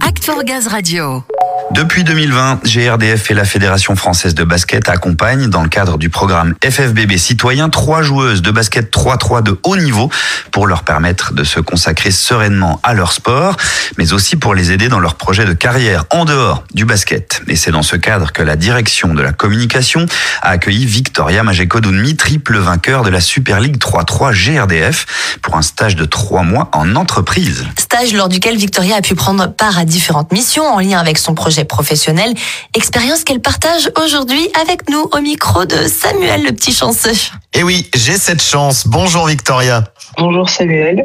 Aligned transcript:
Act 0.00 0.24
for 0.24 0.42
Gaz 0.44 0.66
Radio. 0.72 1.35
Depuis 1.72 2.04
2020, 2.04 2.60
GRDF 2.64 3.30
et 3.30 3.34
la 3.34 3.44
Fédération 3.44 3.96
française 3.96 4.34
de 4.34 4.44
basket 4.44 4.88
accompagnent, 4.88 5.48
dans 5.48 5.62
le 5.62 5.68
cadre 5.68 5.98
du 5.98 6.08
programme 6.08 6.54
FFBB 6.64 7.16
Citoyen, 7.18 7.70
trois 7.70 8.02
joueuses 8.02 8.40
de 8.40 8.50
basket 8.52 8.94
3-3 8.94 9.42
de 9.42 9.58
haut 9.64 9.76
niveau 9.76 10.08
pour 10.52 10.68
leur 10.68 10.84
permettre 10.84 11.34
de 11.34 11.42
se 11.42 11.58
consacrer 11.58 12.12
sereinement 12.12 12.80
à 12.84 12.94
leur 12.94 13.12
sport, 13.12 13.56
mais 13.98 14.12
aussi 14.12 14.36
pour 14.36 14.54
les 14.54 14.70
aider 14.70 14.88
dans 14.88 15.00
leur 15.00 15.16
projet 15.16 15.44
de 15.44 15.52
carrière 15.54 16.04
en 16.10 16.24
dehors 16.24 16.62
du 16.72 16.84
basket. 16.84 17.42
Et 17.48 17.56
c'est 17.56 17.72
dans 17.72 17.82
ce 17.82 17.96
cadre 17.96 18.32
que 18.32 18.42
la 18.42 18.56
direction 18.56 19.12
de 19.12 19.22
la 19.22 19.32
communication 19.32 20.06
a 20.42 20.50
accueilli 20.50 20.86
Victoria 20.86 21.42
Majekodunmi, 21.42 22.16
triple 22.16 22.58
vainqueur 22.58 23.02
de 23.02 23.10
la 23.10 23.20
Super 23.20 23.60
League 23.60 23.78
3-3 23.78 24.32
GRDF, 24.32 25.38
pour 25.42 25.56
un 25.56 25.62
stage 25.62 25.96
de 25.96 26.04
trois 26.04 26.42
mois 26.42 26.70
en 26.72 26.94
entreprise. 26.94 27.66
Stage 27.78 28.12
lors 28.12 28.28
duquel 28.28 28.56
Victoria 28.56 28.96
a 28.96 29.02
pu 29.02 29.16
prendre 29.16 29.52
part 29.52 29.78
à 29.78 29.84
différentes 29.84 30.32
missions 30.32 30.64
en 30.64 30.78
lien 30.78 30.98
avec 30.98 31.18
son 31.18 31.34
projet 31.34 31.55
professionnel, 31.64 32.34
expérience 32.74 33.24
qu'elle 33.24 33.40
partage 33.40 33.90
aujourd'hui 34.02 34.48
avec 34.60 34.88
nous 34.88 35.08
au 35.12 35.20
micro 35.20 35.64
de 35.64 35.88
Samuel 35.88 36.44
le 36.44 36.52
petit 36.52 36.72
chanceux. 36.72 37.12
Et 37.52 37.62
oui, 37.62 37.88
j'ai 37.94 38.18
cette 38.18 38.42
chance. 38.42 38.86
Bonjour 38.86 39.26
Victoria. 39.26 39.84
Bonjour 40.18 40.48
Samuel. 40.48 41.04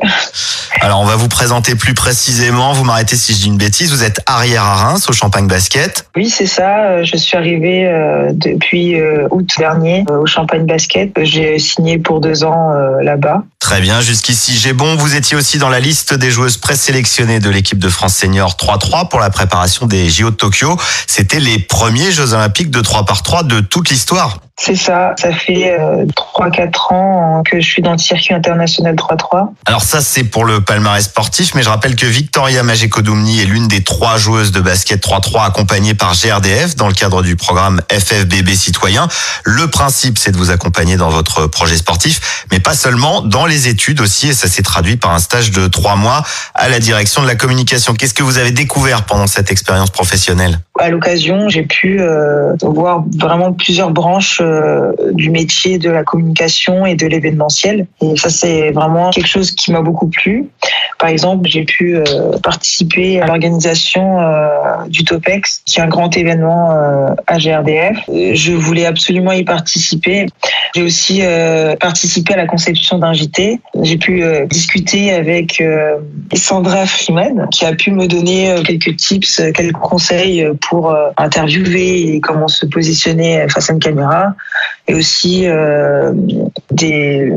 Alors 0.80 1.02
on 1.02 1.06
va 1.06 1.16
vous 1.16 1.28
présenter 1.28 1.76
plus 1.76 1.94
précisément, 1.94 2.72
vous 2.72 2.86
m'arrêtez 2.86 3.16
si 3.16 3.34
je 3.34 3.40
dis 3.40 3.48
une 3.48 3.58
bêtise, 3.58 3.92
vous 3.92 4.04
êtes 4.04 4.22
arrière 4.26 4.64
à 4.64 4.76
Reims 4.76 5.10
au 5.10 5.14
Champagne 5.14 5.48
Basket. 5.48 6.08
Oui 6.16 6.30
c'est 6.30 6.48
ça, 6.48 6.86
euh, 6.86 7.04
je 7.04 7.18
suis 7.18 7.36
arrivée 7.36 7.88
euh, 7.88 8.32
depuis 8.32 9.00
euh, 9.00 9.28
août 9.32 9.48
dernier 9.58 10.06
au 10.10 10.26
Champagne 10.26 10.66
Basket. 10.66 11.12
J'ai 11.24 11.60
signé 11.60 11.98
pour 11.98 12.22
deux 12.22 12.44
ans 12.46 12.72
là-bas. 13.02 13.44
Très 13.60 13.82
bien, 13.82 14.02
jusqu'ici 14.02 14.58
j'ai 14.58 14.74
bon. 14.74 14.96
Vous 14.96 15.16
étiez 15.16 15.36
aussi 15.36 15.58
dans 15.58 15.70
la 15.70 15.80
liste 15.80 16.14
des 16.14 16.32
joueuses 16.32 16.58
présélectionnées 16.58 17.40
de 17.40 17.50
l'équipe 17.50 17.80
de 17.80 17.90
France 17.90 18.16
Senior 18.16 18.56
3-3 18.60 19.10
pour 19.10 19.20
la 19.20 19.30
préparation 19.30 19.88
des 19.88 20.10
JO 20.10 20.32
de 20.32 20.36
Tokyo. 20.36 20.78
C'était 21.06 21.40
les 21.40 21.60
premiers 21.60 22.12
Jeux 22.12 22.34
Olympiques 22.34 22.72
de 22.72 22.80
3 22.80 23.06
par 23.06 23.24
3 23.24 23.44
de 23.44 23.60
toute 23.60 23.90
l'histoire. 23.90 24.40
C'est 24.64 24.76
ça, 24.76 25.16
ça 25.18 25.32
fait 25.34 25.72
euh, 25.72 26.06
3-4 26.38 26.94
ans 26.94 27.44
que 27.44 27.60
je 27.60 27.66
suis 27.66 27.82
dans 27.82 27.94
le 27.94 27.98
circuit 27.98 28.36
international 28.36 28.94
3-3. 28.94 29.48
Alors 29.66 29.82
ça 29.82 30.02
c'est 30.02 30.24
pour 30.24 30.46
le 30.46 30.62
palmarès 30.62 31.04
sportif, 31.04 31.56
mais 31.56 31.64
je 31.64 31.70
rappelle 31.70 31.96
que 31.96 32.06
Victoria 32.06 32.62
Majekodumni 32.62 33.42
est 33.42 33.46
l'une 33.46 33.68
des 33.68 33.84
trois 33.84 34.18
joueuses 34.18 34.52
de 34.52 34.62
basket 34.62 35.04
3-3 35.04 35.48
accompagnées 35.48 35.96
par 35.96 36.14
GRDF 36.14 36.76
dans 36.76 36.88
le 36.88 36.94
cadre 36.94 37.24
du 37.24 37.36
programme 37.36 37.82
FFBB 37.92 38.54
Citoyen. 38.54 39.08
Le 39.44 39.68
principe 39.68 40.20
c'est 40.20 40.32
de 40.32 40.38
vous 40.38 40.52
accompagner 40.52 40.96
dans 40.96 41.10
votre 41.10 41.48
projet 41.48 41.78
sportif, 41.78 42.46
mais 42.52 42.60
pas 42.60 42.76
seulement, 42.76 43.24
dans 43.24 43.48
les 43.48 43.68
études 43.68 44.00
aussi, 44.00 44.30
et 44.30 44.34
ça 44.34 44.48
s'est 44.48 44.62
traduit 44.62 44.96
par 44.96 45.10
un 45.10 45.20
stage 45.20 45.50
de 45.50 45.66
3 45.66 45.96
mois 45.96 46.22
à 46.54 46.70
la 46.70 46.78
direction 46.78 47.24
de 47.24 47.28
la 47.28 47.36
communication. 47.36 47.96
Qu'est-ce 47.96 48.14
que 48.14 48.22
vous 48.22 48.38
avez 48.38 48.52
découvert 48.52 49.06
pendant 49.06 49.26
cette 49.26 49.50
expérience 49.50 49.90
professionnelle? 49.90 50.60
À 50.82 50.90
l'occasion, 50.90 51.48
j'ai 51.48 51.62
pu 51.62 52.02
euh, 52.02 52.56
voir 52.64 53.06
vraiment 53.16 53.54
plusieurs 53.54 53.92
branches 53.92 54.42
euh, 54.42 54.94
du 55.12 55.30
métier 55.30 55.78
de 55.78 55.92
la 55.92 56.04
communication 56.04 56.88
et 56.88 56.96
de 56.96 57.06
l'événementiel. 57.06 57.86
Et 58.02 58.18
ça, 58.18 58.32
c'est 58.32 58.72
vraiment 58.72 59.12
quelque 59.12 59.28
chose 59.28 59.52
qui 59.52 59.72
m'a 59.72 59.82
beaucoup 59.82 60.08
plu. 60.08 60.48
Par 60.98 61.10
exemple, 61.10 61.48
j'ai 61.48 61.66
pu 61.66 61.98
euh, 61.98 62.04
participer 62.42 63.22
à 63.22 63.28
l'organisation 63.28 64.22
euh, 64.22 64.48
du 64.88 65.04
Topex, 65.04 65.62
qui 65.66 65.80
est 65.80 65.84
un 65.84 65.88
grand 65.88 66.18
événement 66.18 66.72
à 67.28 67.38
GRDF. 67.38 67.98
Je 68.10 68.54
voulais 68.54 68.88
absolument 68.88 69.34
y 69.34 69.44
participer. 69.44 70.26
J'ai 70.74 70.82
aussi 70.82 71.22
participé 71.80 72.34
à 72.34 72.38
la 72.38 72.48
conception 72.48 72.98
d'un 72.98 73.14
JT. 73.14 73.60
J'ai 73.82 73.98
pu 73.98 74.24
discuter 74.50 75.12
avec 75.12 75.62
Sandra 76.34 76.86
Freeman, 76.86 77.48
qui 77.52 77.66
a 77.66 77.74
pu 77.74 77.92
me 77.92 78.08
donner 78.08 78.56
quelques 78.66 78.96
tips, 78.98 79.42
quelques 79.54 79.78
conseils 79.78 80.48
pour 80.70 80.71
interviewer 81.18 82.16
et 82.16 82.22
comment 82.22 82.48
se 82.48 82.66
positionner 82.66 83.48
face 83.50 83.70
à 83.70 83.74
une 83.74 83.80
caméra. 83.80 84.34
Et 84.88 84.94
aussi 84.94 85.48
euh, 85.48 86.12
des 86.72 87.32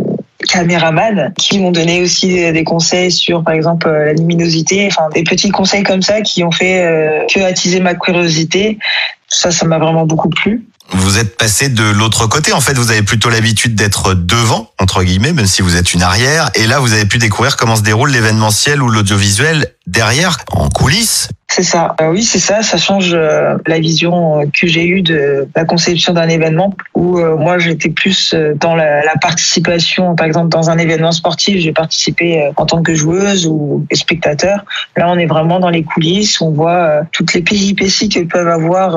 caméramans 0.48 1.32
qui 1.38 1.58
m'ont 1.58 1.72
donné 1.72 2.02
aussi 2.02 2.52
des 2.52 2.64
conseils 2.64 3.10
sur 3.10 3.42
par 3.42 3.54
exemple 3.54 3.88
la 3.88 4.12
luminosité. 4.12 4.86
Enfin 4.86 5.08
des 5.14 5.24
petits 5.24 5.50
conseils 5.50 5.82
comme 5.82 6.02
ça 6.02 6.20
qui 6.20 6.44
ont 6.44 6.50
fait 6.50 6.84
euh, 6.84 7.26
que 7.32 7.40
attiser 7.40 7.80
ma 7.80 7.94
curiosité. 7.94 8.78
Ça 9.28 9.50
ça 9.50 9.66
m'a 9.66 9.78
vraiment 9.78 10.06
beaucoup 10.06 10.28
plu 10.28 10.64
vous 10.92 11.18
êtes 11.18 11.36
passé 11.36 11.68
de 11.68 11.84
l'autre 11.84 12.26
côté. 12.26 12.52
En 12.52 12.60
fait, 12.60 12.74
vous 12.74 12.90
avez 12.90 13.02
plutôt 13.02 13.30
l'habitude 13.30 13.74
d'être 13.74 14.14
devant, 14.14 14.70
entre 14.78 15.02
guillemets, 15.02 15.32
même 15.32 15.46
si 15.46 15.62
vous 15.62 15.76
êtes 15.76 15.94
une 15.94 16.02
arrière. 16.02 16.50
Et 16.54 16.66
là, 16.66 16.78
vous 16.78 16.92
avez 16.92 17.06
pu 17.06 17.18
découvrir 17.18 17.56
comment 17.56 17.76
se 17.76 17.82
déroule 17.82 18.10
l'événementiel 18.10 18.82
ou 18.82 18.88
l'audiovisuel 18.88 19.74
derrière, 19.86 20.38
en 20.52 20.68
coulisses. 20.68 21.28
C'est 21.54 21.62
ça. 21.62 21.94
Euh, 22.00 22.10
oui, 22.10 22.24
c'est 22.24 22.40
ça. 22.40 22.62
Ça 22.62 22.78
change 22.78 23.12
euh, 23.14 23.56
la 23.68 23.78
vision 23.78 24.40
euh, 24.40 24.44
que 24.46 24.66
j'ai 24.66 24.88
eue 24.88 25.02
de 25.02 25.46
la 25.54 25.64
conception 25.64 26.12
d'un 26.12 26.28
événement 26.28 26.74
où 26.94 27.18
moi 27.20 27.58
j'étais 27.58 27.90
plus 27.90 28.34
dans 28.56 28.74
la, 28.74 29.02
participation. 29.20 30.16
Par 30.16 30.26
exemple, 30.26 30.48
dans 30.48 30.70
un 30.70 30.78
événement 30.78 31.12
sportif, 31.12 31.58
j'ai 31.60 31.72
participé 31.72 32.50
en 32.56 32.66
tant 32.66 32.82
que 32.82 32.94
joueuse 32.94 33.46
ou 33.46 33.86
spectateur. 33.92 34.64
Là, 34.96 35.08
on 35.08 35.18
est 35.18 35.26
vraiment 35.26 35.60
dans 35.60 35.70
les 35.70 35.84
coulisses. 35.84 36.40
On 36.40 36.50
voit 36.50 37.02
toutes 37.12 37.34
les 37.34 37.42
péripéties 37.42 38.08
que 38.08 38.20
peuvent 38.20 38.48
avoir 38.48 38.96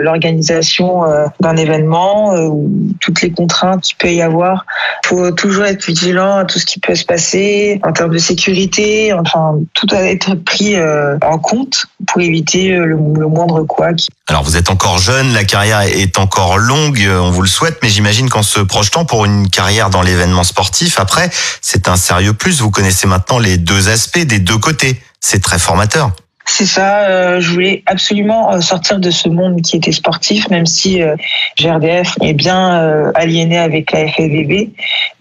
l'organisation 0.00 1.02
d'un 1.40 1.56
événement 1.56 2.34
ou 2.34 2.70
toutes 3.00 3.22
les 3.22 3.30
contraintes 3.30 3.82
qu'il 3.82 3.96
peut 3.96 4.12
y 4.12 4.22
avoir. 4.22 4.66
Il 5.04 5.08
faut 5.08 5.30
toujours 5.32 5.64
être 5.64 5.84
vigilant 5.84 6.38
à 6.38 6.44
tout 6.44 6.58
ce 6.58 6.66
qui 6.66 6.78
peut 6.78 6.94
se 6.94 7.04
passer 7.04 7.80
en 7.84 7.92
termes 7.92 8.12
de 8.12 8.18
sécurité. 8.18 9.12
Enfin, 9.12 9.56
tout 9.74 9.86
doit 9.86 10.02
être 10.02 10.34
pris 10.34 10.76
en 10.78 11.38
compte 11.38 11.86
pour 12.06 12.20
éviter 12.20 12.70
le, 12.70 12.96
le 12.96 13.26
moindre 13.26 13.62
couac. 13.62 14.08
Alors 14.28 14.42
vous 14.42 14.56
êtes 14.56 14.70
encore 14.70 14.98
jeune, 14.98 15.32
la 15.32 15.44
carrière 15.44 15.82
est 15.82 16.18
encore 16.18 16.58
longue, 16.58 17.06
on 17.08 17.30
vous 17.30 17.42
le 17.42 17.48
souhaite, 17.48 17.78
mais 17.82 17.88
j'imagine 17.88 18.28
qu'en 18.28 18.42
se 18.42 18.60
projetant 18.60 19.04
pour 19.04 19.24
une 19.24 19.48
carrière 19.48 19.90
dans 19.90 20.02
l'événement 20.02 20.44
sportif, 20.44 20.98
après, 20.98 21.30
c'est 21.60 21.88
un 21.88 21.96
sérieux 21.96 22.32
plus. 22.32 22.60
Vous 22.60 22.70
connaissez 22.70 23.06
maintenant 23.06 23.38
les 23.38 23.58
deux 23.58 23.88
aspects 23.88 24.18
des 24.18 24.38
deux 24.38 24.58
côtés. 24.58 25.02
C'est 25.20 25.42
très 25.42 25.58
formateur. 25.58 26.12
C'est 26.54 26.66
ça, 26.66 27.08
euh, 27.08 27.40
je 27.40 27.50
voulais 27.50 27.82
absolument 27.86 28.52
euh, 28.52 28.60
sortir 28.60 29.00
de 29.00 29.10
ce 29.10 29.30
monde 29.30 29.62
qui 29.62 29.74
était 29.74 29.90
sportif, 29.90 30.50
même 30.50 30.66
si 30.66 31.00
euh, 31.00 31.16
GRDF 31.58 32.18
est 32.20 32.34
bien 32.34 33.10
aliéné 33.14 33.56
avec 33.56 33.90
la 33.90 34.06
FFVB, 34.06 34.68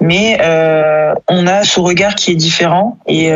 mais 0.02 0.40
on 1.28 1.48
a 1.48 1.64
ce 1.64 1.80
regard 1.80 2.16
qui 2.16 2.32
est 2.32 2.36
différent 2.36 2.98
et 3.08 3.32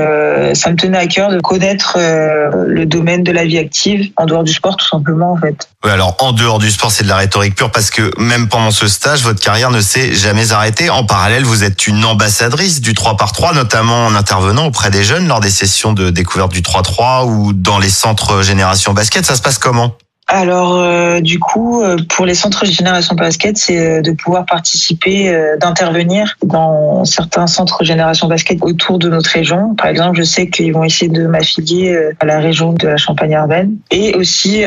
ça 0.54 0.72
me 0.72 0.76
tenait 0.76 0.98
à 0.98 1.08
cœur 1.08 1.30
de 1.30 1.40
connaître 1.40 1.98
le 1.98 2.86
domaine 2.86 3.24
de 3.24 3.32
la 3.32 3.46
vie 3.46 3.58
active 3.58 4.12
en 4.18 4.26
dehors 4.26 4.44
du 4.44 4.52
sport 4.52 4.76
tout 4.76 4.88
simplement 4.88 5.32
en 5.32 5.38
fait. 5.38 5.70
Oui, 5.84 5.92
alors 5.92 6.18
en 6.20 6.32
dehors 6.32 6.60
du 6.60 6.72
sport, 6.72 6.92
c'est 6.92 7.04
de 7.04 7.10
la 7.10 7.18
rhétorique 7.18 7.56
pure 7.56 7.72
parce 7.72 7.92
que 7.92 8.12
même 8.20 8.50
pendant 8.50 8.72
ce 8.72 8.88
stage, 8.88 9.22
votre 9.22 9.40
carrière 9.40 9.70
ne 9.70 9.82
s'est 9.82 10.14
jamais 10.14 10.52
arrêtée. 10.52 10.90
En 10.90 11.06
parallèle, 11.06 11.44
vous 11.44 11.64
êtes 11.64 11.88
une 11.88 12.04
ambassadrice 12.04 12.82
du 12.82 12.94
3 12.94 13.18
par 13.18 13.32
3 13.32 13.54
notamment 13.54 14.08
en 14.08 14.16
intervenant 14.16 14.66
auprès 14.66 14.90
des 14.90 15.04
jeunes 15.04 15.28
lors 15.28 15.40
des 15.40 15.52
sessions 15.52 15.94
de 15.94 16.10
découverte 16.10 16.52
du 16.52 16.62
3-3 16.62 17.26
ou 17.28 17.54
dans 17.54 17.78
les 17.78 17.90
centres 17.90 18.42
Génération 18.42 18.94
Basket. 18.94 19.26
Ça 19.26 19.36
se 19.36 19.42
passe 19.42 19.60
comment? 19.60 19.96
Alors, 20.28 20.82
euh, 20.82 21.22
du 21.22 21.38
coup, 21.38 21.84
euh, 21.84 21.98
pour 22.10 22.26
les 22.26 22.34
centres 22.34 22.66
Génération 22.66 23.14
Basket, 23.14 23.60
c'est 23.60 23.78
euh, 23.78 24.02
de 24.02 24.12
pouvoir 24.12 24.46
participer, 24.46 25.32
d'intervenir 25.60 26.36
dans 26.44 27.06
certains 27.06 27.46
centres 27.46 27.84
Génération 27.84 28.28
Basket 28.28 28.58
autour 28.64 28.98
de 28.98 29.08
notre 29.08 29.30
région. 29.30 29.76
Par 29.76 29.88
exemple, 29.88 30.18
je 30.18 30.24
sais 30.24 30.48
qu'ils 30.50 30.74
vont 30.74 30.84
essayer 30.84 31.12
de 31.12 31.28
m'affilier 31.28 31.96
à 32.20 32.26
la 32.26 32.40
région 32.40 32.74
de 32.74 32.88
la 32.88 32.98
Champagne-Ardenne 32.98 33.78
et 33.92 34.16
aussi 34.16 34.64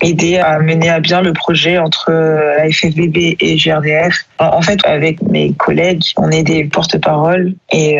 aider 0.00 0.38
à 0.38 0.58
mener 0.60 0.90
à 0.90 1.00
bien 1.00 1.22
le 1.22 1.32
projet 1.32 1.78
entre 1.78 2.10
la 2.10 2.70
FFBB 2.70 3.36
et 3.40 3.56
GRDF. 3.56 4.26
En 4.38 4.62
fait, 4.62 4.78
avec 4.84 5.22
mes 5.22 5.52
collègues, 5.52 6.04
on 6.16 6.30
est 6.30 6.42
des 6.42 6.64
porte-parole 6.64 7.54
et 7.72 7.98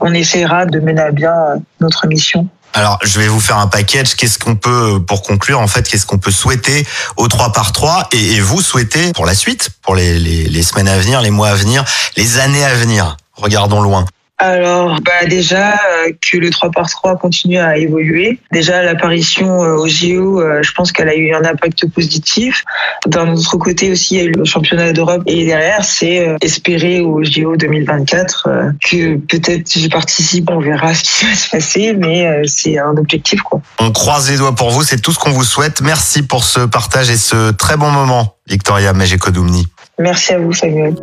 on 0.00 0.12
essaiera 0.12 0.66
de 0.66 0.80
mener 0.80 1.02
à 1.02 1.10
bien 1.10 1.34
notre 1.80 2.06
mission. 2.06 2.48
Alors, 2.72 2.98
je 3.02 3.18
vais 3.18 3.28
vous 3.28 3.40
faire 3.40 3.58
un 3.58 3.68
package. 3.68 4.16
Qu'est-ce 4.16 4.38
qu'on 4.38 4.56
peut, 4.56 5.00
pour 5.06 5.22
conclure, 5.22 5.60
en 5.60 5.66
fait, 5.66 5.88
qu'est-ce 5.88 6.06
qu'on 6.06 6.18
peut 6.18 6.30
souhaiter 6.30 6.86
au 7.16 7.28
3 7.28 7.52
par 7.52 7.72
3 7.72 8.08
et, 8.12 8.40
vous 8.40 8.60
souhaitez 8.60 9.12
pour 9.12 9.26
la 9.26 9.34
suite, 9.34 9.70
pour 9.82 9.94
les 9.94 10.62
semaines 10.62 10.88
à 10.88 10.98
venir, 10.98 11.22
les 11.22 11.30
mois 11.30 11.48
à 11.48 11.54
venir, 11.54 11.84
les 12.16 12.38
années 12.38 12.64
à 12.64 12.74
venir? 12.74 13.16
Regardons 13.34 13.80
loin 13.80 14.06
alors, 14.38 15.00
bah 15.00 15.26
déjà 15.26 15.72
euh, 15.72 16.12
que 16.20 16.36
le 16.36 16.50
3 16.50 16.70
par 16.70 16.90
3 16.90 17.16
continue 17.16 17.56
à 17.56 17.78
évoluer. 17.78 18.38
Déjà 18.52 18.82
l'apparition 18.82 19.64
euh, 19.64 19.76
au 19.76 19.88
JO, 19.88 20.40
euh, 20.40 20.62
je 20.62 20.72
pense 20.72 20.92
qu'elle 20.92 21.08
a 21.08 21.16
eu 21.16 21.32
un 21.32 21.42
impact 21.42 21.88
positif. 21.88 22.62
D'un 23.06 23.32
autre 23.32 23.56
côté 23.56 23.90
aussi, 23.90 24.16
il 24.16 24.18
y 24.18 24.20
a 24.20 24.24
eu 24.24 24.32
le 24.32 24.44
championnat 24.44 24.92
d'Europe 24.92 25.22
et 25.26 25.46
derrière, 25.46 25.84
c'est 25.84 26.36
espérer 26.42 27.00
au 27.00 27.24
JO 27.24 27.56
2024 27.56 28.48
que 28.82 29.16
peut-être 29.16 29.78
je 29.78 29.88
participe, 29.88 30.50
on 30.50 30.60
verra 30.60 30.94
ce 30.94 31.02
qui 31.02 31.24
va 31.24 31.34
se 31.34 31.48
passer, 31.48 31.94
mais 31.94 32.42
c'est 32.46 32.78
un 32.78 32.94
objectif 32.96 33.40
quoi. 33.40 33.62
On 33.78 33.90
croise 33.90 34.30
les 34.30 34.36
doigts 34.36 34.54
pour 34.54 34.70
vous, 34.70 34.82
c'est 34.82 35.00
tout 35.00 35.12
ce 35.12 35.18
qu'on 35.18 35.30
vous 35.30 35.44
souhaite. 35.44 35.80
Merci 35.80 36.22
pour 36.22 36.44
ce 36.44 36.60
partage 36.60 37.08
et 37.08 37.16
ce 37.16 37.52
très 37.52 37.78
bon 37.78 37.90
moment, 37.90 38.36
Victoria 38.46 38.92
Mejekodoumni. 38.92 39.66
Merci 39.98 40.34
à 40.34 40.38
vous, 40.38 40.52
Samuel. 40.52 40.94